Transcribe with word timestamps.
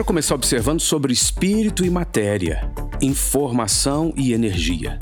quero 0.00 0.06
começar 0.06 0.34
observando 0.34 0.80
sobre 0.80 1.12
espírito 1.12 1.84
e 1.84 1.90
matéria, 1.90 2.72
informação 3.02 4.14
e 4.16 4.32
energia. 4.32 4.98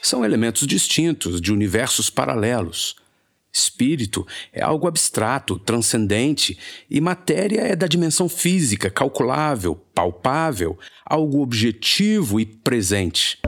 São 0.00 0.24
elementos 0.24 0.66
distintos 0.66 1.38
de 1.38 1.52
universos 1.52 2.08
paralelos. 2.08 2.96
Espírito 3.52 4.26
é 4.54 4.62
algo 4.62 4.88
abstrato, 4.88 5.58
transcendente, 5.58 6.56
e 6.88 6.98
matéria 6.98 7.60
é 7.60 7.76
da 7.76 7.86
dimensão 7.86 8.26
física, 8.26 8.88
calculável, 8.88 9.74
palpável, 9.94 10.78
algo 11.04 11.42
objetivo 11.42 12.40
e 12.40 12.46
presente. 12.46 13.38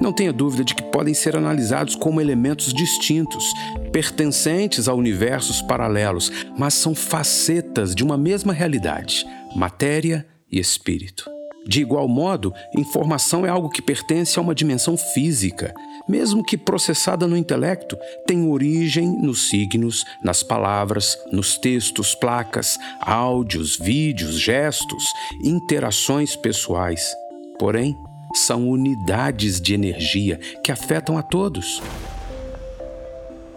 Não 0.00 0.12
tenha 0.12 0.32
dúvida 0.32 0.64
de 0.64 0.74
que 0.74 0.82
podem 0.84 1.12
ser 1.12 1.36
analisados 1.36 1.94
como 1.94 2.20
elementos 2.20 2.72
distintos, 2.72 3.44
pertencentes 3.90 4.88
a 4.88 4.94
universos 4.94 5.62
paralelos, 5.62 6.30
mas 6.56 6.74
são 6.74 6.94
facetas 6.94 7.94
de 7.94 8.02
uma 8.02 8.16
mesma 8.16 8.52
realidade: 8.52 9.26
matéria 9.54 10.26
e 10.50 10.58
espírito. 10.58 11.30
De 11.66 11.82
igual 11.82 12.08
modo, 12.08 12.54
informação 12.74 13.44
é 13.44 13.50
algo 13.50 13.68
que 13.68 13.82
pertence 13.82 14.38
a 14.38 14.42
uma 14.42 14.54
dimensão 14.54 14.96
física, 14.96 15.74
mesmo 16.08 16.42
que 16.42 16.56
processada 16.56 17.26
no 17.26 17.36
intelecto, 17.36 17.94
tem 18.26 18.48
origem 18.48 19.06
nos 19.06 19.50
signos, 19.50 20.02
nas 20.24 20.42
palavras, 20.42 21.18
nos 21.30 21.58
textos, 21.58 22.14
placas, 22.14 22.78
áudios, 23.02 23.76
vídeos, 23.76 24.40
gestos, 24.40 25.04
interações 25.44 26.34
pessoais. 26.34 27.14
Porém, 27.58 27.94
são 28.34 28.66
unidades 28.66 29.60
de 29.60 29.74
energia 29.74 30.38
que 30.62 30.72
afetam 30.72 31.18
a 31.18 31.22
todos. 31.22 31.82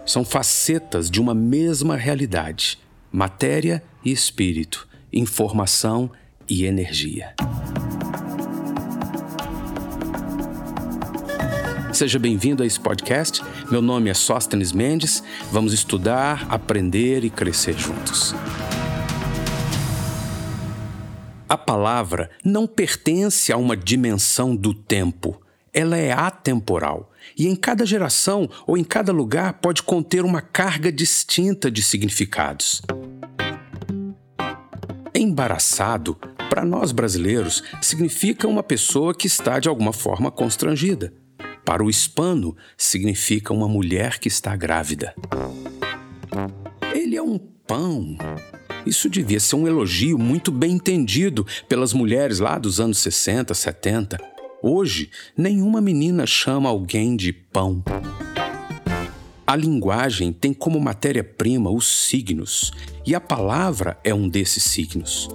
São 0.04 0.24
facetas 0.24 1.10
de 1.10 1.20
uma 1.20 1.34
mesma 1.34 1.96
realidade: 1.96 2.78
matéria 3.10 3.82
e 4.04 4.10
espírito, 4.10 4.88
informação 5.12 6.10
e 6.48 6.64
energia. 6.64 7.34
Seja 11.92 12.18
bem-vindo 12.18 12.62
a 12.62 12.66
esse 12.66 12.80
podcast. 12.80 13.42
Meu 13.70 13.82
nome 13.82 14.10
é 14.10 14.14
Sóstenes 14.14 14.72
Mendes. 14.72 15.22
Vamos 15.52 15.72
estudar, 15.72 16.46
aprender 16.48 17.22
e 17.22 17.30
crescer 17.30 17.78
juntos. 17.78 18.34
A 21.46 21.56
palavra 21.56 22.30
não 22.42 22.66
pertence 22.66 23.52
a 23.52 23.58
uma 23.58 23.76
dimensão 23.76 24.56
do 24.56 24.72
tempo. 24.72 25.41
Ela 25.74 25.96
é 25.96 26.12
atemporal 26.12 27.10
e 27.36 27.46
em 27.46 27.56
cada 27.56 27.86
geração 27.86 28.48
ou 28.66 28.76
em 28.76 28.84
cada 28.84 29.10
lugar 29.10 29.54
pode 29.54 29.82
conter 29.82 30.24
uma 30.24 30.42
carga 30.42 30.92
distinta 30.92 31.70
de 31.70 31.82
significados. 31.82 32.82
Embaraçado, 35.14 36.14
para 36.50 36.64
nós 36.64 36.92
brasileiros, 36.92 37.62
significa 37.80 38.46
uma 38.46 38.62
pessoa 38.62 39.14
que 39.14 39.26
está 39.26 39.58
de 39.58 39.68
alguma 39.68 39.92
forma 39.92 40.30
constrangida. 40.30 41.14
Para 41.64 41.82
o 41.82 41.88
hispano, 41.88 42.54
significa 42.76 43.54
uma 43.54 43.68
mulher 43.68 44.18
que 44.18 44.28
está 44.28 44.54
grávida. 44.54 45.14
Ele 46.94 47.16
é 47.16 47.22
um 47.22 47.38
pão 47.38 48.16
isso 48.84 49.08
devia 49.08 49.38
ser 49.38 49.56
um 49.56 49.66
elogio 49.66 50.18
muito 50.18 50.50
bem 50.50 50.72
entendido 50.72 51.46
pelas 51.68 51.92
mulheres 51.92 52.40
lá 52.40 52.58
dos 52.58 52.80
anos 52.80 52.98
60, 52.98 53.54
70. 53.54 54.31
Hoje, 54.64 55.10
nenhuma 55.36 55.80
menina 55.80 56.24
chama 56.24 56.68
alguém 56.68 57.16
de 57.16 57.32
pão. 57.32 57.82
A 59.44 59.56
linguagem 59.56 60.32
tem 60.32 60.54
como 60.54 60.78
matéria-prima 60.78 61.68
os 61.68 62.06
signos, 62.06 62.70
e 63.04 63.12
a 63.12 63.20
palavra 63.20 63.98
é 64.04 64.14
um 64.14 64.28
desses 64.28 64.62
signos. 64.62 65.28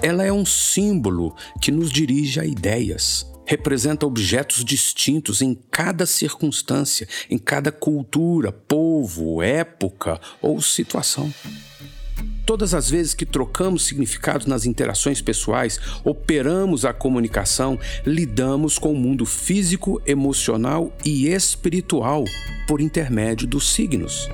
Ela 0.00 0.24
é 0.24 0.32
um 0.32 0.46
símbolo 0.46 1.36
que 1.60 1.70
nos 1.70 1.92
dirige 1.92 2.40
a 2.40 2.46
ideias, 2.46 3.30
representa 3.44 4.06
objetos 4.06 4.64
distintos 4.64 5.42
em 5.42 5.54
cada 5.70 6.06
circunstância, 6.06 7.06
em 7.28 7.36
cada 7.36 7.70
cultura, 7.70 8.50
povo, 8.50 9.42
época 9.42 10.18
ou 10.40 10.62
situação. 10.62 11.30
Todas 12.44 12.74
as 12.74 12.90
vezes 12.90 13.14
que 13.14 13.24
trocamos 13.24 13.84
significados 13.84 14.46
nas 14.46 14.66
interações 14.66 15.22
pessoais, 15.22 15.78
operamos 16.02 16.84
a 16.84 16.92
comunicação, 16.92 17.78
lidamos 18.04 18.78
com 18.78 18.92
o 18.92 18.96
mundo 18.96 19.24
físico, 19.24 20.02
emocional 20.04 20.92
e 21.04 21.28
espiritual 21.28 22.24
por 22.66 22.80
intermédio 22.80 23.46
dos 23.46 23.72
signos. 23.72 24.28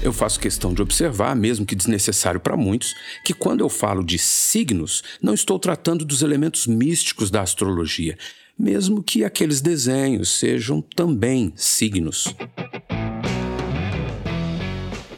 Eu 0.00 0.12
faço 0.12 0.38
questão 0.38 0.72
de 0.72 0.80
observar, 0.80 1.34
mesmo 1.34 1.66
que 1.66 1.74
desnecessário 1.74 2.38
para 2.38 2.56
muitos, 2.56 2.94
que 3.24 3.34
quando 3.34 3.62
eu 3.62 3.68
falo 3.68 4.04
de 4.04 4.18
signos, 4.18 5.02
não 5.20 5.34
estou 5.34 5.58
tratando 5.58 6.04
dos 6.04 6.22
elementos 6.22 6.68
místicos 6.68 7.28
da 7.28 7.42
astrologia, 7.42 8.16
mesmo 8.56 9.02
que 9.02 9.24
aqueles 9.24 9.60
desenhos 9.60 10.28
sejam 10.28 10.80
também 10.80 11.52
signos 11.56 12.32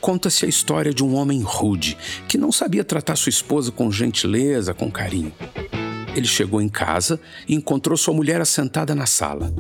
conta-se 0.00 0.44
a 0.44 0.48
história 0.48 0.92
de 0.92 1.04
um 1.04 1.14
homem 1.14 1.42
rude 1.42 1.96
que 2.26 2.38
não 2.38 2.50
sabia 2.50 2.84
tratar 2.84 3.16
sua 3.16 3.30
esposa 3.30 3.70
com 3.70 3.90
gentileza, 3.90 4.72
com 4.72 4.90
carinho. 4.90 5.32
Ele 6.14 6.26
chegou 6.26 6.60
em 6.60 6.68
casa 6.68 7.20
e 7.46 7.54
encontrou 7.54 7.96
sua 7.96 8.14
mulher 8.14 8.40
assentada 8.40 8.94
na 8.94 9.06
sala. 9.06 9.52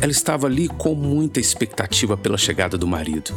Ela 0.00 0.10
estava 0.10 0.48
ali 0.48 0.66
com 0.66 0.94
muita 0.94 1.38
expectativa 1.38 2.16
pela 2.16 2.36
chegada 2.36 2.76
do 2.76 2.88
marido. 2.88 3.32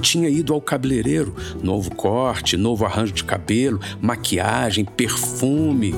Tinha 0.00 0.28
ido 0.28 0.52
ao 0.52 0.60
cabeleireiro, 0.60 1.34
novo 1.62 1.94
corte, 1.94 2.56
novo 2.56 2.84
arranjo 2.84 3.12
de 3.12 3.22
cabelo, 3.22 3.80
maquiagem, 4.00 4.84
perfume. 4.84 5.94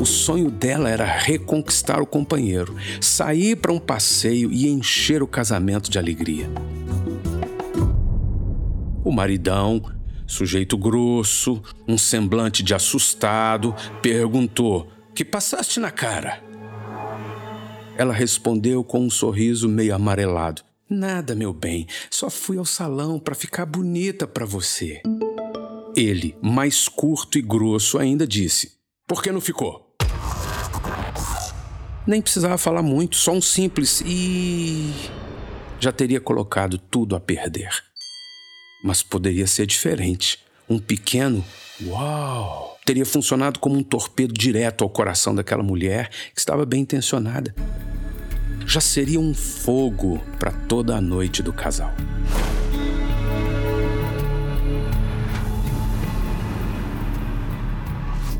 O 0.00 0.04
sonho 0.04 0.50
dela 0.50 0.90
era 0.90 1.04
reconquistar 1.04 2.02
o 2.02 2.06
companheiro, 2.06 2.74
sair 3.00 3.56
para 3.56 3.72
um 3.72 3.78
passeio 3.78 4.52
e 4.52 4.68
encher 4.68 5.22
o 5.22 5.28
casamento 5.28 5.88
de 5.88 5.98
alegria. 5.98 6.50
Maridão, 9.14 9.80
sujeito 10.26 10.76
grosso, 10.76 11.62
um 11.86 11.96
semblante 11.96 12.62
de 12.62 12.74
assustado, 12.74 13.74
perguntou: 14.02 14.88
Que 15.14 15.24
passaste 15.24 15.78
na 15.78 15.90
cara? 15.90 16.42
Ela 17.96 18.12
respondeu 18.12 18.82
com 18.82 19.00
um 19.00 19.10
sorriso 19.10 19.68
meio 19.68 19.94
amarelado: 19.94 20.62
Nada, 20.90 21.34
meu 21.34 21.52
bem, 21.52 21.86
só 22.10 22.28
fui 22.28 22.58
ao 22.58 22.64
salão 22.64 23.18
para 23.18 23.34
ficar 23.34 23.64
bonita 23.64 24.26
para 24.26 24.44
você. 24.44 25.00
Ele, 25.96 26.36
mais 26.42 26.88
curto 26.88 27.38
e 27.38 27.42
grosso, 27.42 27.98
ainda 27.98 28.26
disse: 28.26 28.72
Por 29.06 29.22
que 29.22 29.30
não 29.30 29.40
ficou? 29.40 29.94
Nem 32.06 32.20
precisava 32.20 32.58
falar 32.58 32.82
muito, 32.82 33.16
só 33.16 33.32
um 33.32 33.40
simples 33.40 34.02
e. 34.04 34.92
já 35.78 35.92
teria 35.92 36.20
colocado 36.20 36.76
tudo 36.76 37.16
a 37.16 37.20
perder 37.20 37.93
mas 38.84 39.02
poderia 39.02 39.46
ser 39.46 39.64
diferente. 39.64 40.38
Um 40.68 40.78
pequeno 40.78 41.42
uau 41.86 42.78
teria 42.84 43.06
funcionado 43.06 43.58
como 43.58 43.78
um 43.78 43.82
torpedo 43.82 44.34
direto 44.34 44.84
ao 44.84 44.90
coração 44.90 45.34
daquela 45.34 45.62
mulher 45.62 46.10
que 46.34 46.38
estava 46.38 46.66
bem 46.66 46.82
intencionada. 46.82 47.54
Já 48.66 48.82
seria 48.82 49.18
um 49.18 49.32
fogo 49.32 50.22
para 50.38 50.52
toda 50.52 50.94
a 50.94 51.00
noite 51.00 51.42
do 51.42 51.50
casal. 51.50 51.94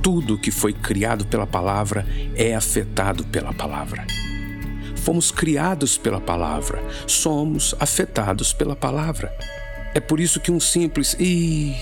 Tudo 0.03 0.39
que 0.39 0.51
foi 0.51 0.75
criado 0.75 1.25
pela 1.27 1.47
palavra 1.47 2.07
é 2.37 2.55
afetado 2.55 3.25
pela 3.25 3.55
palavra. 3.55 4.07
Fomos 4.97 5.31
criados 5.31 5.97
pela 5.97 6.21
palavra, 6.21 6.83
somos 7.07 7.75
afetados 7.81 8.53
pela 8.53 8.77
palavra. 8.77 9.33
É 9.95 10.01
por 10.01 10.19
isso 10.19 10.41
que 10.41 10.51
um 10.51 10.59
simples 10.59 11.17
e 11.21 11.73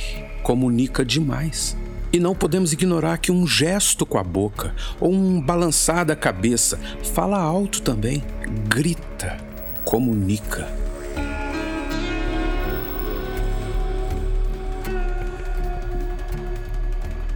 comunica 0.42 1.02
demais. 1.02 1.74
E 2.12 2.20
não 2.20 2.34
podemos 2.34 2.70
ignorar 2.74 3.16
que 3.16 3.32
um 3.32 3.46
gesto 3.46 4.04
com 4.04 4.18
a 4.18 4.22
boca 4.22 4.74
ou 5.00 5.10
um 5.10 5.40
balançar 5.40 6.04
da 6.04 6.14
cabeça 6.14 6.78
fala 7.14 7.40
alto 7.40 7.80
também, 7.80 8.22
grita, 8.68 9.38
comunica. 9.82 10.68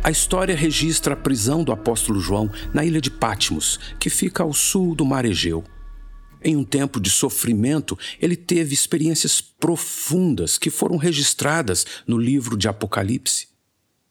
A 0.05 0.11
história 0.11 0.55
registra 0.55 1.14
a 1.14 1.17
prisão 1.17 1.64
do 1.64 1.72
apóstolo 1.72 2.20
João 2.20 2.50
na 2.75 2.84
ilha 2.84 3.00
de 3.00 3.11
Patmos, 3.11 3.81
que 3.99 4.11
fica 4.11 4.43
ao 4.43 4.52
sul 4.52 4.94
do 4.94 5.06
mar 5.06 5.25
Egeu. 5.25 5.64
Em 6.46 6.54
um 6.54 6.62
tempo 6.62 7.00
de 7.00 7.10
sofrimento, 7.10 7.98
ele 8.22 8.37
teve 8.37 8.72
experiências 8.72 9.40
profundas 9.40 10.56
que 10.56 10.70
foram 10.70 10.96
registradas 10.96 11.84
no 12.06 12.16
livro 12.16 12.56
de 12.56 12.69
Apocalipse. 12.69 13.48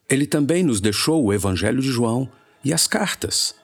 Ele 0.09 0.27
também 0.27 0.61
nos 0.61 0.81
deixou 0.81 1.23
o 1.23 1.31
Evangelho 1.31 1.81
de 1.81 1.87
João 1.87 2.29
e 2.61 2.73
as 2.73 2.87
cartas. 2.87 3.55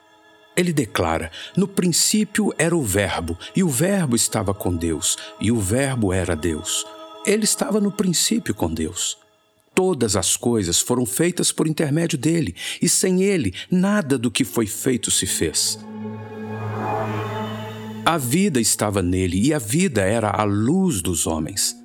Ele 0.56 0.72
declara: 0.72 1.30
No 1.54 1.68
princípio 1.68 2.54
era 2.58 2.74
o 2.74 2.82
Verbo, 2.82 3.38
e 3.54 3.62
o 3.62 3.68
Verbo 3.68 4.16
estava 4.16 4.54
com 4.54 4.74
Deus, 4.74 5.18
e 5.42 5.52
o 5.52 5.60
Verbo 5.60 6.14
era 6.14 6.34
Deus. 6.34 6.86
Ele 7.26 7.44
estava 7.44 7.82
no 7.82 7.92
princípio 7.92 8.56
com 8.56 8.74
Deus. 8.74 9.18
Todas 9.76 10.16
as 10.16 10.38
coisas 10.38 10.80
foram 10.80 11.06
feitas 11.06 11.52
por 11.52 11.68
intermédio 11.68 12.18
dele, 12.18 12.56
e 12.82 12.88
sem 12.88 13.22
ele, 13.22 13.54
nada 13.70 14.18
do 14.18 14.32
que 14.32 14.46
foi 14.46 14.66
feito 14.66 15.12
se 15.12 15.26
fez. 15.26 15.78
A 18.04 18.18
vida 18.18 18.60
estava 18.60 19.04
nele, 19.04 19.40
e 19.48 19.54
a 19.54 19.60
vida 19.60 20.02
era 20.02 20.32
a 20.32 20.44
luz 20.44 21.04
dos 21.04 21.28
homens. 21.28 21.76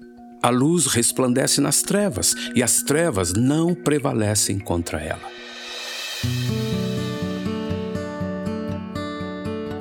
A 0.42 0.48
luz 0.48 0.86
resplandece 0.86 1.60
nas 1.60 1.82
trevas, 1.82 2.34
e 2.54 2.62
as 2.62 2.82
trevas 2.82 3.34
não 3.34 3.74
prevalecem 3.74 4.58
contra 4.58 4.98
ela. 4.98 5.30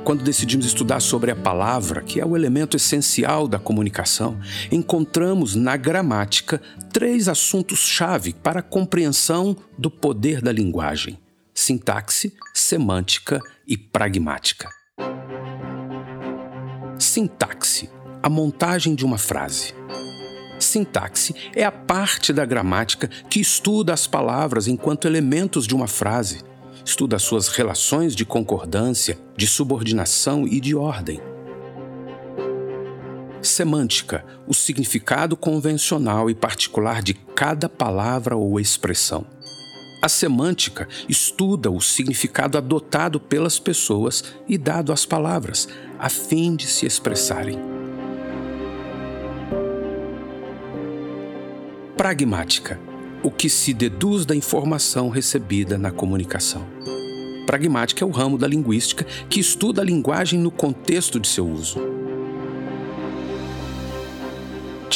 Quando 0.04 0.22
decidimos 0.22 0.66
estudar 0.66 1.00
sobre 1.00 1.30
a 1.30 1.36
palavra, 1.36 2.02
que 2.02 2.20
é 2.20 2.26
o 2.26 2.36
elemento 2.36 2.76
essencial 2.76 3.48
da 3.48 3.58
comunicação, 3.58 4.38
encontramos 4.70 5.54
na 5.54 5.76
gramática 5.76 6.60
três 6.92 7.28
assuntos-chave 7.28 8.34
para 8.34 8.60
a 8.60 8.62
compreensão 8.62 9.56
do 9.78 9.90
poder 9.90 10.42
da 10.42 10.52
linguagem: 10.52 11.18
sintaxe, 11.54 12.34
semântica 12.52 13.40
e 13.66 13.76
pragmática. 13.76 14.68
Sintaxe 16.98 17.90
a 18.22 18.28
montagem 18.28 18.94
de 18.94 19.04
uma 19.04 19.18
frase. 19.18 19.74
Sintaxe 20.58 21.34
é 21.54 21.62
a 21.62 21.70
parte 21.70 22.32
da 22.32 22.44
gramática 22.44 23.08
que 23.28 23.38
estuda 23.38 23.92
as 23.92 24.06
palavras 24.06 24.66
enquanto 24.66 25.06
elementos 25.06 25.66
de 25.66 25.74
uma 25.74 25.86
frase 25.86 26.42
estuda 26.84 27.18
suas 27.18 27.48
relações 27.48 28.16
de 28.16 28.24
concordância, 28.24 29.18
de 29.36 29.46
subordinação 29.46 30.46
e 30.46 30.58
de 30.58 30.74
ordem. 30.74 31.20
Semântica, 33.42 34.24
o 34.46 34.54
significado 34.54 35.36
convencional 35.36 36.30
e 36.30 36.34
particular 36.34 37.02
de 37.02 37.14
cada 37.14 37.68
palavra 37.68 38.36
ou 38.36 38.58
expressão. 38.58 39.26
A 40.02 40.08
semântica 40.08 40.88
estuda 41.08 41.70
o 41.70 41.80
significado 41.80 42.58
adotado 42.58 43.18
pelas 43.18 43.58
pessoas 43.58 44.24
e 44.46 44.58
dado 44.58 44.92
às 44.92 45.06
palavras, 45.06 45.68
a 45.98 46.08
fim 46.08 46.54
de 46.54 46.66
se 46.66 46.86
expressarem. 46.86 47.58
Pragmática 51.96 52.78
o 53.22 53.30
que 53.30 53.48
se 53.48 53.74
deduz 53.74 54.24
da 54.24 54.36
informação 54.36 55.08
recebida 55.08 55.76
na 55.76 55.90
comunicação. 55.90 56.64
Pragmática 57.46 58.04
é 58.04 58.06
o 58.06 58.10
ramo 58.10 58.38
da 58.38 58.46
linguística 58.46 59.04
que 59.28 59.40
estuda 59.40 59.82
a 59.82 59.84
linguagem 59.84 60.38
no 60.38 60.50
contexto 60.50 61.18
de 61.18 61.26
seu 61.26 61.48
uso. 61.48 61.80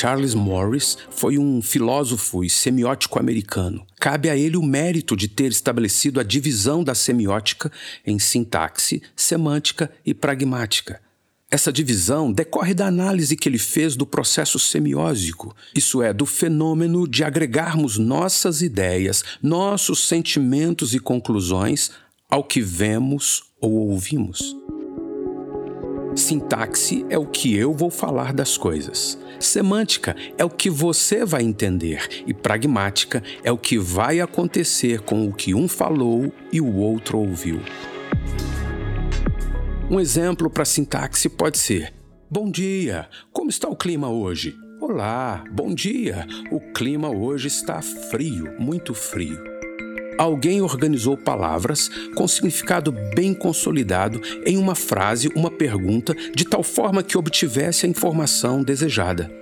Charles 0.00 0.32
Morris 0.32 0.96
foi 1.10 1.36
um 1.36 1.60
filósofo 1.60 2.42
e 2.42 2.48
semiótico 2.48 3.18
americano. 3.18 3.86
Cabe 4.00 4.30
a 4.30 4.36
ele 4.36 4.56
o 4.56 4.62
mérito 4.62 5.14
de 5.14 5.28
ter 5.28 5.50
estabelecido 5.50 6.18
a 6.18 6.22
divisão 6.22 6.82
da 6.82 6.94
semiótica 6.94 7.70
em 8.06 8.18
sintaxe, 8.18 9.02
semântica 9.14 9.90
e 10.06 10.14
pragmática 10.14 11.02
essa 11.52 11.72
divisão 11.72 12.32
decorre 12.32 12.72
da 12.72 12.86
análise 12.86 13.36
que 13.36 13.48
ele 13.48 13.58
fez 13.58 13.96
do 13.96 14.06
processo 14.06 14.56
semiósico, 14.56 15.52
isso 15.74 16.00
é, 16.00 16.12
do 16.12 16.24
fenômeno 16.24 17.08
de 17.08 17.24
agregarmos 17.24 17.98
nossas 17.98 18.62
ideias, 18.62 19.24
nossos 19.42 20.06
sentimentos 20.06 20.94
e 20.94 21.00
conclusões 21.00 21.90
ao 22.28 22.44
que 22.44 22.60
vemos 22.60 23.42
ou 23.60 23.90
ouvimos. 23.90 24.54
Sintaxe 26.14 27.06
é 27.08 27.16
o 27.16 27.26
que 27.26 27.56
eu 27.56 27.72
vou 27.72 27.90
falar 27.90 28.32
das 28.32 28.56
coisas. 28.56 29.18
Semântica 29.38 30.16
é 30.36 30.44
o 30.44 30.50
que 30.50 30.68
você 30.68 31.24
vai 31.24 31.42
entender 31.42 32.24
e 32.26 32.34
pragmática 32.34 33.22
é 33.44 33.52
o 33.52 33.56
que 33.56 33.78
vai 33.78 34.20
acontecer 34.20 35.00
com 35.00 35.26
o 35.26 35.32
que 35.32 35.54
um 35.54 35.68
falou 35.68 36.32
e 36.52 36.60
o 36.60 36.76
outro 36.76 37.18
ouviu. 37.18 37.60
Um 39.88 40.00
exemplo 40.00 40.50
para 40.50 40.64
sintaxe 40.64 41.28
pode 41.28 41.58
ser: 41.58 41.94
Bom 42.28 42.50
dia, 42.50 43.08
como 43.32 43.48
está 43.48 43.68
o 43.68 43.76
clima 43.76 44.10
hoje? 44.10 44.56
Olá, 44.80 45.44
bom 45.50 45.72
dia, 45.72 46.26
o 46.50 46.60
clima 46.72 47.08
hoje 47.08 47.48
está 47.48 47.80
frio, 47.80 48.56
muito 48.58 48.94
frio. 48.94 49.38
Alguém 50.20 50.60
organizou 50.60 51.16
palavras 51.16 51.90
com 52.14 52.28
significado 52.28 52.92
bem 53.14 53.32
consolidado 53.32 54.20
em 54.44 54.58
uma 54.58 54.74
frase, 54.74 55.30
uma 55.34 55.50
pergunta, 55.50 56.14
de 56.34 56.44
tal 56.44 56.62
forma 56.62 57.02
que 57.02 57.16
obtivesse 57.16 57.86
a 57.86 57.88
informação 57.88 58.62
desejada. 58.62 59.32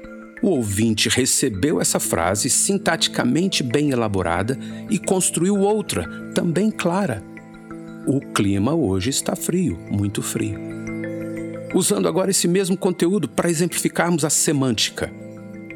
O 0.41 0.51
ouvinte 0.51 1.09
recebeu 1.09 1.81
essa 1.81 1.99
frase 1.99 2.49
sintaticamente 2.49 3.61
bem 3.65 3.91
elaborada 3.91 4.57
e 4.89 5.01
construiu 5.01 5.59
outra, 5.59 6.09
também 6.33 6.71
clara, 6.71 7.25
o 8.07 8.21
clima 8.21 8.73
hoje 8.73 9.11
está 9.11 9.35
frio, 9.35 9.77
muito 9.91 10.23
frio. 10.23 10.61
Usando 11.75 12.07
agora 12.07 12.31
esse 12.31 12.47
mesmo 12.47 12.77
conteúdo 12.77 13.29
para 13.29 13.51
exemplificarmos 13.51 14.25
a 14.25 14.31
semântica. 14.31 15.13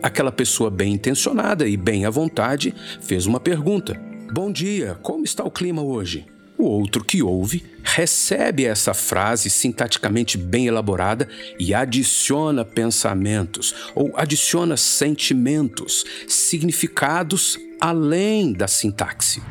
Aquela 0.01 0.31
pessoa 0.31 0.71
bem 0.71 0.93
intencionada 0.95 1.67
e 1.67 1.77
bem 1.77 2.07
à 2.07 2.11
vontade 2.11 2.73
fez 3.01 3.27
uma 3.27 3.41
pergunta: 3.41 4.12
Bom 4.35 4.51
dia, 4.51 4.99
como 5.03 5.27
está 5.27 5.45
o 5.45 5.51
clima 5.51 5.83
hoje? 5.83 6.25
O 6.57 6.65
outro 6.65 7.05
que 7.05 7.23
ouve 7.23 7.67
recebe 7.85 8.65
essa 8.65 8.95
frase 8.95 9.51
sintaticamente 9.51 10.39
bem 10.39 10.67
elaborada 10.67 11.29
e 11.59 11.75
adiciona 11.75 12.65
pensamentos 12.65 13.75
ou 13.95 14.11
adiciona 14.17 14.75
sentimentos, 14.75 16.07
significados 16.27 17.59
além 17.79 18.55
da 18.55 18.67
sintaxe. 18.67 19.43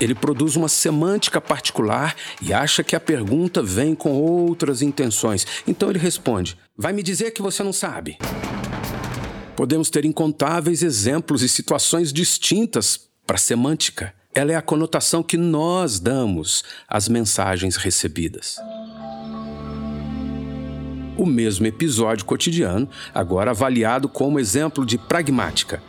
Ele 0.00 0.14
produz 0.14 0.56
uma 0.56 0.68
semântica 0.68 1.38
particular 1.38 2.16
e 2.40 2.50
acha 2.50 2.82
que 2.82 2.96
a 2.96 3.00
pergunta 3.00 3.62
vem 3.62 3.94
com 3.94 4.12
outras 4.12 4.80
intenções. 4.80 5.46
Então 5.68 5.90
ele 5.90 5.98
responde: 5.98 6.56
Vai 6.74 6.94
me 6.94 7.02
dizer 7.02 7.32
que 7.32 7.42
você 7.42 7.62
não 7.62 7.74
sabe. 7.74 8.16
Podemos 9.54 9.90
ter 9.90 10.06
incontáveis 10.06 10.82
exemplos 10.82 11.42
e 11.42 11.48
situações 11.48 12.10
distintas 12.10 13.11
para 13.26 13.36
a 13.36 13.38
semântica. 13.38 14.14
Ela 14.34 14.52
é 14.52 14.54
a 14.54 14.62
conotação 14.62 15.22
que 15.22 15.36
nós 15.36 16.00
damos 16.00 16.64
às 16.88 17.08
mensagens 17.08 17.76
recebidas. 17.76 18.56
O 21.16 21.26
mesmo 21.26 21.66
episódio 21.66 22.24
cotidiano, 22.24 22.88
agora 23.14 23.50
avaliado 23.50 24.08
como 24.08 24.40
exemplo 24.40 24.86
de 24.86 24.96
pragmática. 24.96 25.82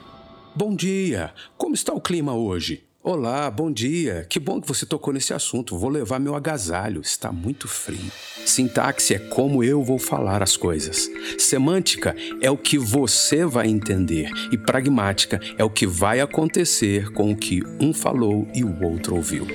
Bom 0.55 0.75
dia, 0.75 1.33
como 1.57 1.73
está 1.73 1.93
o 1.93 2.01
clima 2.01 2.33
hoje? 2.33 2.85
Olá, 3.05 3.51
bom 3.51 3.69
dia. 3.69 4.25
Que 4.29 4.39
bom 4.39 4.61
que 4.61 4.67
você 4.67 4.85
tocou 4.85 5.13
nesse 5.13 5.33
assunto. 5.33 5.77
Vou 5.77 5.89
levar 5.89 6.21
meu 6.21 6.35
agasalho, 6.35 7.01
está 7.01 7.33
muito 7.33 7.67
frio. 7.67 8.09
Sintaxe 8.45 9.13
é 9.13 9.19
como 9.19 9.61
eu 9.61 9.83
vou 9.83 9.99
falar 9.99 10.41
as 10.41 10.55
coisas. 10.55 11.11
Semântica 11.37 12.15
é 12.39 12.49
o 12.49 12.57
que 12.57 12.77
você 12.77 13.45
vai 13.45 13.67
entender 13.67 14.31
e 14.53 14.57
pragmática 14.57 15.37
é 15.57 15.65
o 15.65 15.69
que 15.69 15.85
vai 15.85 16.21
acontecer 16.21 17.11
com 17.11 17.29
o 17.29 17.35
que 17.35 17.61
um 17.77 17.93
falou 17.93 18.47
e 18.55 18.63
o 18.63 18.81
outro 18.81 19.17
ouviu. 19.17 19.47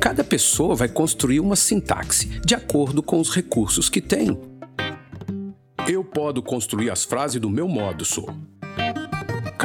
Cada 0.00 0.22
pessoa 0.22 0.76
vai 0.76 0.88
construir 0.88 1.40
uma 1.40 1.56
sintaxe 1.56 2.28
de 2.46 2.54
acordo 2.54 3.02
com 3.02 3.18
os 3.18 3.34
recursos 3.34 3.88
que 3.88 4.00
tem. 4.00 4.38
Eu 5.88 6.04
posso 6.04 6.40
construir 6.42 6.90
as 6.90 7.04
frases 7.04 7.40
do 7.40 7.50
meu 7.50 7.66
modo, 7.66 8.04
sou. 8.04 8.53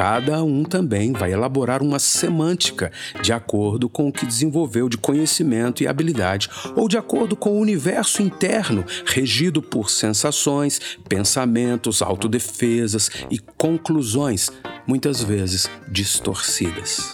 Cada 0.00 0.42
um 0.42 0.64
também 0.64 1.12
vai 1.12 1.30
elaborar 1.30 1.82
uma 1.82 1.98
semântica 1.98 2.90
de 3.20 3.34
acordo 3.34 3.86
com 3.86 4.08
o 4.08 4.12
que 4.12 4.24
desenvolveu 4.24 4.88
de 4.88 4.96
conhecimento 4.96 5.82
e 5.82 5.86
habilidade, 5.86 6.48
ou 6.74 6.88
de 6.88 6.96
acordo 6.96 7.36
com 7.36 7.50
o 7.50 7.60
universo 7.60 8.22
interno, 8.22 8.82
regido 9.04 9.60
por 9.60 9.90
sensações, 9.90 10.80
pensamentos, 11.06 12.00
autodefesas 12.00 13.10
e 13.30 13.38
conclusões, 13.58 14.48
muitas 14.86 15.22
vezes 15.22 15.68
distorcidas. 15.86 17.12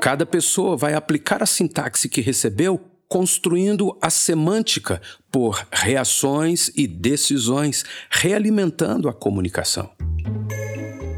Cada 0.00 0.24
pessoa 0.24 0.76
vai 0.76 0.94
aplicar 0.94 1.42
a 1.42 1.46
sintaxe 1.46 2.08
que 2.08 2.20
recebeu 2.20 2.80
construindo 3.08 3.98
a 4.00 4.10
semântica 4.10 5.02
por 5.28 5.66
reações 5.72 6.70
e 6.76 6.86
decisões, 6.86 7.84
realimentando 8.08 9.08
a 9.08 9.12
comunicação 9.12 9.90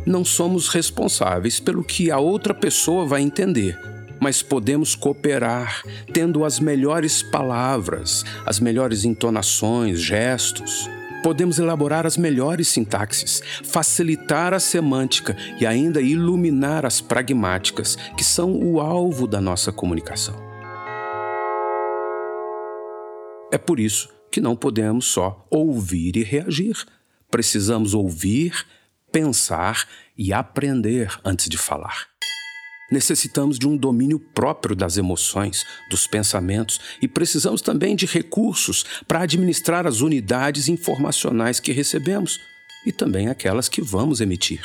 não 0.04 0.24
somos 0.24 0.68
responsáveis 0.68 1.60
pelo 1.60 1.84
que 1.84 2.10
a 2.10 2.18
outra 2.18 2.52
pessoa 2.52 3.06
vai 3.06 3.22
entender, 3.22 3.78
mas 4.20 4.42
podemos 4.42 4.94
cooperar 4.94 5.82
tendo 6.12 6.44
as 6.44 6.60
melhores 6.60 7.22
palavras, 7.22 8.24
as 8.46 8.60
melhores 8.60 9.04
entonações, 9.04 10.00
gestos. 10.00 10.88
Podemos 11.22 11.60
elaborar 11.60 12.04
as 12.04 12.16
melhores 12.16 12.66
sintaxes, 12.66 13.40
facilitar 13.62 14.52
a 14.52 14.58
semântica 14.58 15.36
e 15.60 15.66
ainda 15.66 16.00
iluminar 16.00 16.84
as 16.84 17.00
pragmáticas, 17.00 17.96
que 18.16 18.24
são 18.24 18.52
o 18.52 18.80
alvo 18.80 19.26
da 19.26 19.40
nossa 19.40 19.70
comunicação. 19.70 20.34
É 23.52 23.58
por 23.58 23.78
isso 23.78 24.08
que 24.32 24.40
não 24.40 24.56
podemos 24.56 25.04
só 25.04 25.46
ouvir 25.50 26.16
e 26.16 26.24
reagir. 26.24 26.74
Precisamos 27.30 27.92
ouvir, 27.92 28.66
pensar 29.12 29.86
e 30.16 30.32
aprender 30.32 31.20
antes 31.24 31.48
de 31.48 31.58
falar. 31.58 32.08
Necessitamos 32.90 33.58
de 33.58 33.66
um 33.66 33.76
domínio 33.76 34.18
próprio 34.18 34.76
das 34.76 34.98
emoções, 34.98 35.64
dos 35.88 36.06
pensamentos 36.06 36.80
e 37.00 37.08
precisamos 37.08 37.62
também 37.62 37.96
de 37.96 38.04
recursos 38.04 38.84
para 39.06 39.22
administrar 39.22 39.86
as 39.86 40.00
unidades 40.00 40.68
informacionais 40.68 41.60
que 41.60 41.72
recebemos 41.72 42.38
e 42.84 42.92
também 42.92 43.28
aquelas 43.28 43.68
que 43.68 43.80
vamos 43.80 44.20
emitir. 44.20 44.62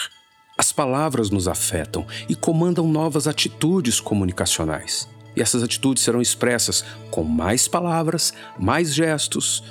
As 0.58 0.72
palavras 0.72 1.30
nos 1.30 1.48
afetam 1.48 2.06
e 2.28 2.36
comandam 2.36 2.88
novas 2.88 3.28
atitudes 3.28 4.00
comunicacionais. 4.00 5.08
E 5.36 5.42
essas 5.42 5.62
atitudes 5.62 6.04
serão 6.04 6.20
expressas 6.22 6.84
com 7.12 7.24
mais 7.24 7.68
palavras, 7.68 8.34
mais 8.58 8.94
gestos 8.94 9.64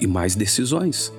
e 0.00 0.06
mais 0.06 0.34
decisões. 0.34 1.12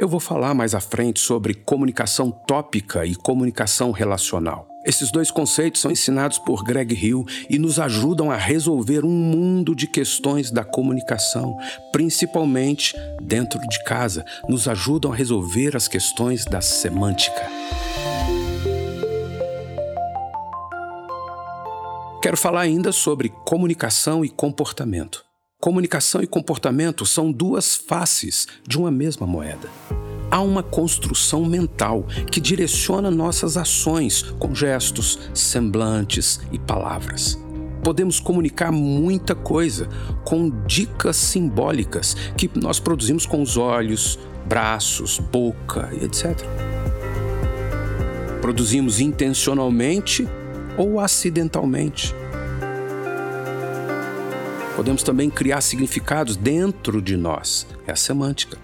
Eu 0.00 0.08
vou 0.08 0.18
falar 0.18 0.54
mais 0.54 0.74
à 0.74 0.80
frente 0.80 1.20
sobre 1.20 1.52
comunicação 1.52 2.30
tópica 2.30 3.04
e 3.04 3.14
comunicação 3.14 3.90
relacional. 3.90 4.66
Esses 4.82 5.12
dois 5.12 5.30
conceitos 5.30 5.82
são 5.82 5.90
ensinados 5.90 6.38
por 6.38 6.64
Greg 6.64 6.94
Hill 6.94 7.26
e 7.50 7.58
nos 7.58 7.78
ajudam 7.78 8.30
a 8.30 8.36
resolver 8.36 9.04
um 9.04 9.10
mundo 9.10 9.74
de 9.74 9.86
questões 9.86 10.50
da 10.50 10.64
comunicação, 10.64 11.54
principalmente 11.92 12.94
dentro 13.20 13.60
de 13.60 13.84
casa. 13.84 14.24
Nos 14.48 14.66
ajudam 14.66 15.12
a 15.12 15.14
resolver 15.14 15.76
as 15.76 15.86
questões 15.86 16.46
da 16.46 16.62
semântica. 16.62 17.46
Quero 22.22 22.38
falar 22.38 22.62
ainda 22.62 22.90
sobre 22.90 23.28
comunicação 23.44 24.24
e 24.24 24.30
comportamento. 24.30 25.29
Comunicação 25.60 26.22
e 26.22 26.26
comportamento 26.26 27.04
são 27.04 27.30
duas 27.30 27.76
faces 27.76 28.48
de 28.66 28.78
uma 28.78 28.90
mesma 28.90 29.26
moeda. 29.26 29.68
Há 30.30 30.40
uma 30.40 30.62
construção 30.62 31.44
mental 31.44 32.06
que 32.32 32.40
direciona 32.40 33.10
nossas 33.10 33.58
ações 33.58 34.22
com 34.38 34.54
gestos, 34.54 35.18
semblantes 35.34 36.40
e 36.50 36.58
palavras. 36.58 37.38
Podemos 37.84 38.18
comunicar 38.18 38.72
muita 38.72 39.34
coisa 39.34 39.86
com 40.24 40.48
dicas 40.64 41.16
simbólicas 41.16 42.16
que 42.38 42.50
nós 42.54 42.80
produzimos 42.80 43.26
com 43.26 43.42
os 43.42 43.58
olhos, 43.58 44.18
braços, 44.48 45.18
boca 45.18 45.90
etc. 46.00 46.40
Produzimos 48.40 48.98
intencionalmente 48.98 50.26
ou 50.78 50.98
acidentalmente. 50.98 52.14
Podemos 54.80 55.02
também 55.02 55.28
criar 55.28 55.60
significados 55.60 56.36
dentro 56.36 57.02
de 57.02 57.14
nós, 57.14 57.66
é 57.86 57.92
a 57.92 57.96
semântica. 57.96 58.56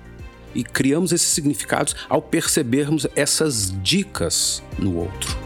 E 0.54 0.64
criamos 0.64 1.12
esses 1.12 1.28
significados 1.28 1.94
ao 2.08 2.22
percebermos 2.22 3.06
essas 3.14 3.70
dicas 3.82 4.62
no 4.78 4.96
outro. 4.96 5.36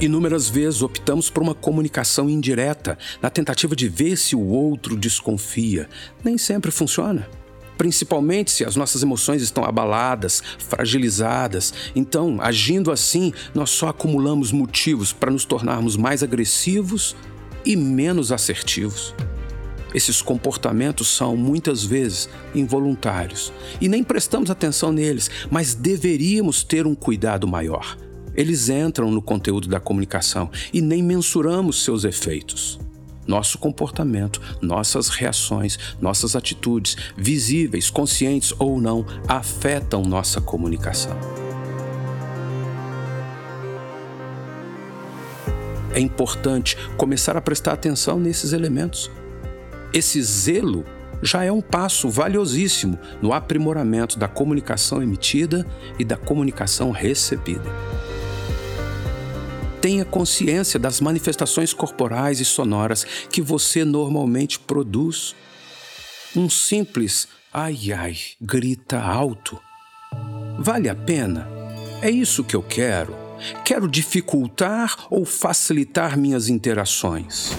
Inúmeras 0.00 0.48
vezes 0.48 0.82
optamos 0.82 1.30
por 1.30 1.40
uma 1.40 1.54
comunicação 1.54 2.28
indireta, 2.28 2.98
na 3.22 3.30
tentativa 3.30 3.76
de 3.76 3.88
ver 3.88 4.16
se 4.16 4.34
o 4.34 4.44
outro 4.44 4.96
desconfia. 4.96 5.88
Nem 6.24 6.36
sempre 6.36 6.72
funciona. 6.72 7.28
Principalmente 7.76 8.50
se 8.50 8.64
as 8.64 8.74
nossas 8.74 9.04
emoções 9.04 9.40
estão 9.40 9.64
abaladas, 9.64 10.42
fragilizadas. 10.58 11.72
Então, 11.94 12.38
agindo 12.40 12.90
assim, 12.90 13.32
nós 13.54 13.70
só 13.70 13.90
acumulamos 13.90 14.50
motivos 14.50 15.12
para 15.12 15.30
nos 15.30 15.44
tornarmos 15.44 15.96
mais 15.96 16.24
agressivos 16.24 17.14
e 17.64 17.76
menos 17.76 18.32
assertivos. 18.32 19.14
Esses 19.94 20.20
comportamentos 20.20 21.08
são 21.08 21.36
muitas 21.36 21.82
vezes 21.82 22.28
involuntários 22.54 23.52
e 23.80 23.88
nem 23.88 24.04
prestamos 24.04 24.50
atenção 24.50 24.92
neles, 24.92 25.30
mas 25.50 25.74
deveríamos 25.74 26.62
ter 26.62 26.86
um 26.86 26.94
cuidado 26.94 27.48
maior. 27.48 27.96
Eles 28.34 28.68
entram 28.68 29.10
no 29.10 29.22
conteúdo 29.22 29.66
da 29.66 29.80
comunicação 29.80 30.50
e 30.72 30.80
nem 30.80 31.02
mensuramos 31.02 31.82
seus 31.82 32.04
efeitos. 32.04 32.78
Nosso 33.26 33.58
comportamento, 33.58 34.40
nossas 34.62 35.08
reações, 35.08 35.78
nossas 36.00 36.36
atitudes, 36.36 36.96
visíveis, 37.16 37.90
conscientes 37.90 38.54
ou 38.58 38.80
não, 38.80 39.04
afetam 39.26 40.02
nossa 40.02 40.40
comunicação. 40.40 41.18
É 45.98 46.00
importante 46.00 46.76
começar 46.96 47.36
a 47.36 47.40
prestar 47.40 47.72
atenção 47.72 48.20
nesses 48.20 48.52
elementos. 48.52 49.10
Esse 49.92 50.22
zelo 50.22 50.84
já 51.20 51.42
é 51.42 51.50
um 51.50 51.60
passo 51.60 52.08
valiosíssimo 52.08 52.96
no 53.20 53.32
aprimoramento 53.32 54.16
da 54.16 54.28
comunicação 54.28 55.02
emitida 55.02 55.66
e 55.98 56.04
da 56.04 56.16
comunicação 56.16 56.92
recebida. 56.92 57.68
Tenha 59.80 60.04
consciência 60.04 60.78
das 60.78 61.00
manifestações 61.00 61.72
corporais 61.72 62.38
e 62.38 62.44
sonoras 62.44 63.04
que 63.28 63.42
você 63.42 63.84
normalmente 63.84 64.60
produz. 64.60 65.34
Um 66.36 66.48
simples 66.48 67.26
ai 67.52 67.92
ai 67.92 68.16
grita 68.40 69.00
alto. 69.00 69.60
Vale 70.60 70.88
a 70.88 70.94
pena? 70.94 71.48
É 72.00 72.08
isso 72.08 72.44
que 72.44 72.54
eu 72.54 72.62
quero. 72.62 73.27
Quero 73.64 73.88
dificultar 73.88 75.06
ou 75.10 75.24
facilitar 75.24 76.16
minhas 76.18 76.48
interações? 76.48 77.52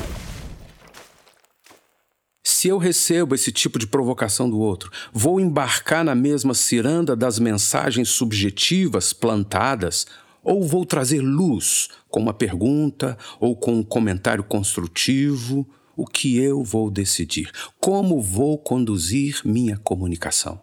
Se 2.44 2.68
eu 2.68 2.78
recebo 2.78 3.36
esse 3.36 3.52
tipo 3.52 3.80
de 3.80 3.88
provocação 3.88 4.50
do 4.50 4.60
outro, 4.60 4.92
vou 5.14 5.40
embarcar 5.40 6.04
na 6.04 6.14
mesma 6.14 6.54
ciranda 6.54 7.16
das 7.16 7.40
mensagens 7.40 8.10
subjetivas 8.10 9.14
plantadas 9.14 10.06
ou 10.44 10.68
vou 10.68 10.86
trazer 10.86 11.22
luz 11.22 11.90
com 12.10 12.20
uma 12.20 12.34
pergunta 12.34 13.18
ou 13.40 13.56
com 13.56 13.76
um 13.76 13.84
comentário 13.84 14.44
construtivo? 14.44 15.68
O 15.96 16.06
que 16.06 16.38
eu 16.38 16.64
vou 16.64 16.90
decidir? 16.90 17.52
Como 17.80 18.22
vou 18.22 18.58
conduzir 18.58 19.42
minha 19.46 19.78
comunicação? 19.78 20.62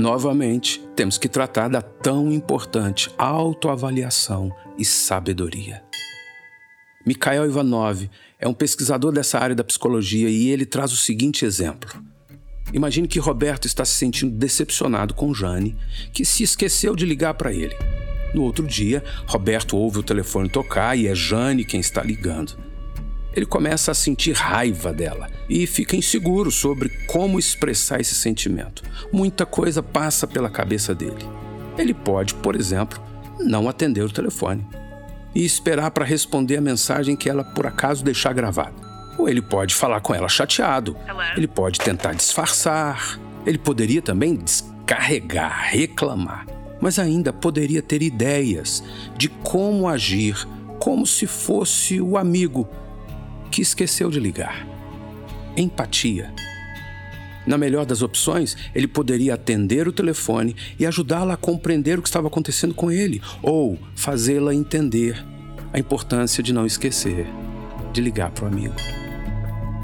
Novamente, 0.00 0.80
temos 0.96 1.18
que 1.18 1.28
tratar 1.28 1.68
da 1.68 1.82
tão 1.82 2.32
importante 2.32 3.10
autoavaliação 3.18 4.50
e 4.78 4.82
sabedoria. 4.82 5.82
Mikhail 7.04 7.44
Ivanov 7.44 8.08
é 8.38 8.48
um 8.48 8.54
pesquisador 8.54 9.12
dessa 9.12 9.38
área 9.38 9.54
da 9.54 9.62
psicologia 9.62 10.30
e 10.30 10.48
ele 10.48 10.64
traz 10.64 10.90
o 10.90 10.96
seguinte 10.96 11.44
exemplo. 11.44 12.02
Imagine 12.72 13.06
que 13.06 13.18
Roberto 13.18 13.66
está 13.66 13.84
se 13.84 13.92
sentindo 13.92 14.34
decepcionado 14.34 15.12
com 15.12 15.34
Jane, 15.34 15.76
que 16.14 16.24
se 16.24 16.44
esqueceu 16.44 16.96
de 16.96 17.04
ligar 17.04 17.34
para 17.34 17.52
ele. 17.52 17.76
No 18.32 18.42
outro 18.44 18.66
dia, 18.66 19.04
Roberto 19.26 19.76
ouve 19.76 19.98
o 19.98 20.02
telefone 20.02 20.48
tocar 20.48 20.96
e 20.96 21.08
é 21.08 21.14
Jane 21.14 21.62
quem 21.62 21.78
está 21.78 22.02
ligando 22.02 22.69
ele 23.34 23.46
começa 23.46 23.92
a 23.92 23.94
sentir 23.94 24.32
raiva 24.32 24.92
dela 24.92 25.28
e 25.48 25.66
fica 25.66 25.96
inseguro 25.96 26.50
sobre 26.50 26.88
como 27.06 27.38
expressar 27.38 28.00
esse 28.00 28.14
sentimento. 28.14 28.82
Muita 29.12 29.46
coisa 29.46 29.82
passa 29.82 30.26
pela 30.26 30.50
cabeça 30.50 30.94
dele. 30.94 31.24
Ele 31.78 31.94
pode, 31.94 32.34
por 32.34 32.56
exemplo, 32.56 33.00
não 33.38 33.68
atender 33.68 34.02
o 34.02 34.12
telefone 34.12 34.66
e 35.34 35.44
esperar 35.44 35.90
para 35.92 36.04
responder 36.04 36.56
a 36.56 36.60
mensagem 36.60 37.16
que 37.16 37.30
ela 37.30 37.44
por 37.44 37.66
acaso 37.66 38.04
deixar 38.04 38.32
gravada. 38.32 38.74
Ou 39.16 39.28
ele 39.28 39.42
pode 39.42 39.74
falar 39.74 40.00
com 40.00 40.14
ela 40.14 40.28
chateado. 40.28 40.96
Ele 41.36 41.46
pode 41.46 41.78
tentar 41.78 42.12
disfarçar. 42.12 43.18
Ele 43.46 43.58
poderia 43.58 44.02
também 44.02 44.34
descarregar, 44.34 45.68
reclamar. 45.70 46.46
Mas 46.80 46.98
ainda 46.98 47.32
poderia 47.32 47.82
ter 47.82 48.02
ideias 48.02 48.82
de 49.16 49.28
como 49.28 49.86
agir, 49.86 50.46
como 50.78 51.06
se 51.06 51.26
fosse 51.26 52.00
o 52.00 52.16
amigo 52.16 52.66
que 53.50 53.62
esqueceu 53.62 54.10
de 54.10 54.20
ligar. 54.20 54.66
Empatia. 55.56 56.32
Na 57.46 57.58
melhor 57.58 57.84
das 57.84 58.02
opções, 58.02 58.56
ele 58.74 58.86
poderia 58.86 59.34
atender 59.34 59.88
o 59.88 59.92
telefone 59.92 60.54
e 60.78 60.86
ajudá-la 60.86 61.34
a 61.34 61.38
compreender 61.38 61.98
o 61.98 62.02
que 62.02 62.08
estava 62.08 62.28
acontecendo 62.28 62.74
com 62.74 62.90
ele, 62.90 63.20
ou 63.42 63.78
fazê-la 63.96 64.54
entender 64.54 65.24
a 65.72 65.78
importância 65.78 66.42
de 66.42 66.52
não 66.52 66.66
esquecer 66.66 67.26
de 67.92 68.00
ligar 68.00 68.30
para 68.30 68.44
o 68.44 68.48
amigo. 68.48 68.74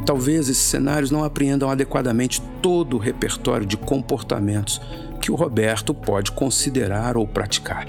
Talvez 0.04 0.48
esses 0.48 0.62
cenários 0.62 1.10
não 1.10 1.24
apreendam 1.24 1.68
adequadamente 1.68 2.40
todo 2.62 2.96
o 2.96 3.00
repertório 3.00 3.66
de 3.66 3.76
comportamentos 3.76 4.80
que 5.20 5.32
o 5.32 5.34
Roberto 5.34 5.92
pode 5.92 6.30
considerar 6.30 7.16
ou 7.16 7.26
praticar. 7.26 7.88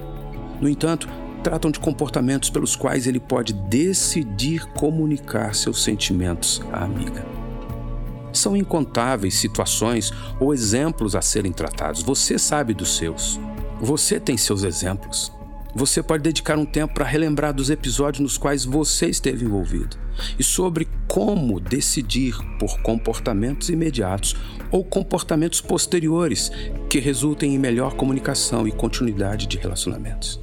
No 0.59 0.67
entanto, 0.67 1.07
tratam 1.47 1.71
de 1.71 1.79
comportamentos 1.79 2.49
pelos 2.49 2.75
quais 2.75 3.07
ele 3.07 3.21
pode 3.21 3.53
decidir 3.53 4.65
comunicar 4.73 5.55
seus 5.55 5.81
sentimentos 5.81 6.61
à 6.73 6.83
amiga. 6.83 7.25
São 8.33 8.53
incontáveis 8.53 9.35
situações 9.35 10.11
ou 10.41 10.53
exemplos 10.53 11.15
a 11.15 11.21
serem 11.21 11.53
tratados. 11.53 12.03
Você 12.03 12.37
sabe 12.37 12.73
dos 12.73 12.97
seus. 12.97 13.39
Você 13.79 14.19
tem 14.19 14.35
seus 14.35 14.63
exemplos. 14.63 15.31
você 15.73 16.03
pode 16.03 16.23
dedicar 16.23 16.57
um 16.57 16.65
tempo 16.65 16.95
para 16.95 17.05
relembrar 17.05 17.53
dos 17.53 17.69
episódios 17.69 18.19
nos 18.19 18.37
quais 18.37 18.65
você 18.65 19.07
esteve 19.07 19.45
envolvido 19.45 19.95
e 20.37 20.43
sobre 20.43 20.87
como 21.07 21.59
decidir 21.59 22.35
por 22.59 22.81
comportamentos 22.81 23.69
imediatos 23.69 24.35
ou 24.71 24.83
comportamentos 24.83 25.61
posteriores 25.61 26.51
que 26.89 26.99
resultem 26.99 27.55
em 27.55 27.59
melhor 27.59 27.93
comunicação 27.93 28.67
e 28.67 28.71
continuidade 28.71 29.45
de 29.45 29.57
relacionamentos. 29.57 30.41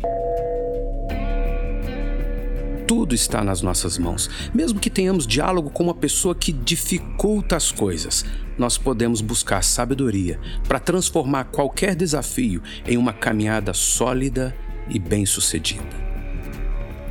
Tudo 2.86 3.14
está 3.14 3.42
nas 3.42 3.62
nossas 3.62 3.96
mãos. 3.96 4.28
Mesmo 4.52 4.78
que 4.78 4.90
tenhamos 4.90 5.26
diálogo 5.26 5.70
com 5.70 5.84
uma 5.84 5.94
pessoa 5.94 6.34
que 6.34 6.52
dificulta 6.52 7.56
as 7.56 7.72
coisas, 7.72 8.24
nós 8.58 8.76
podemos 8.76 9.20
buscar 9.20 9.64
sabedoria 9.64 10.38
para 10.68 10.78
transformar 10.78 11.44
qualquer 11.44 11.94
desafio 11.94 12.62
em 12.86 12.98
uma 12.98 13.12
caminhada 13.12 13.72
sólida 13.72 14.54
e 14.88 14.98
bem-sucedida. 14.98 16.04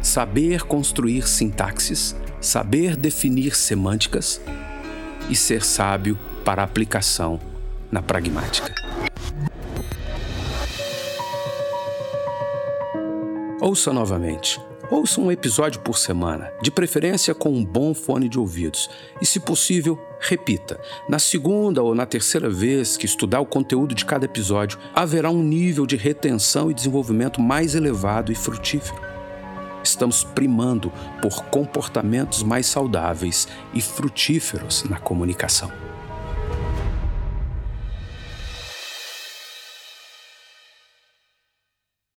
Saber 0.02 0.64
construir 0.64 1.28
sintaxes, 1.28 2.16
saber 2.40 2.96
definir 2.96 3.56
semânticas 3.56 4.40
e 5.30 5.36
ser 5.36 5.64
sábio 5.64 6.20
para 6.46 6.62
aplicação 6.62 7.40
na 7.92 8.02
pragmática. 8.02 8.74
Ouça 13.62 13.94
novamente. 13.94 14.60
Ouça 14.92 15.22
um 15.22 15.32
episódio 15.32 15.80
por 15.80 15.98
semana, 15.98 16.52
de 16.62 16.70
preferência 16.70 17.34
com 17.34 17.50
um 17.50 17.64
bom 17.64 17.94
fone 17.94 18.28
de 18.28 18.38
ouvidos. 18.38 18.90
E, 19.22 19.26
se 19.26 19.40
possível, 19.40 19.98
repita. 20.20 20.80
Na 21.08 21.18
segunda 21.20 21.82
ou 21.82 21.96
na 21.96 22.06
terceira 22.06 22.50
vez 22.50 22.98
que 22.98 23.06
estudar 23.06 23.40
o 23.40 23.46
conteúdo 23.46 23.96
de 23.96 24.04
cada 24.04 24.26
episódio, 24.26 24.78
haverá 24.94 25.30
um 25.30 25.42
nível 25.42 25.86
de 25.86 25.96
retenção 25.96 26.70
e 26.70 26.74
desenvolvimento 26.74 27.40
mais 27.40 27.76
elevado 27.76 28.32
e 28.32 28.36
frutífero. 28.36 29.02
Estamos 29.82 30.24
primando 30.24 30.92
por 31.22 31.46
comportamentos 31.46 32.44
mais 32.44 32.66
saudáveis 32.66 33.48
e 33.74 33.82
frutíferos 33.82 34.84
na 34.84 35.00
comunicação. 35.00 35.72